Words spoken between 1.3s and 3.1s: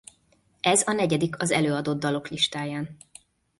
az előadott dalok listáján.